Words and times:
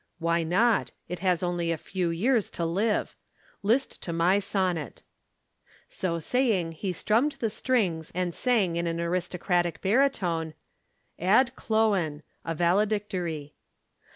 "Why 0.17 0.41
not? 0.41 0.91
It 1.07 1.19
has 1.19 1.43
only 1.43 1.71
a 1.71 1.77
few 1.77 2.09
years 2.09 2.49
to 2.57 2.65
live. 2.65 3.15
List 3.61 4.01
to 4.01 4.11
my 4.11 4.39
sonnet." 4.39 5.03
So 5.89 6.17
saying, 6.17 6.71
he 6.71 6.91
strummed 6.91 7.33
the 7.33 7.51
strings 7.51 8.11
and 8.15 8.33
sang 8.33 8.77
in 8.77 8.87
an 8.87 8.99
aristocratic 8.99 9.79
baritone: 9.79 10.55
AD 11.19 11.55
CHLOEN. 11.55 12.23
A 12.43 12.55
VALEDICTORY. 12.55 13.53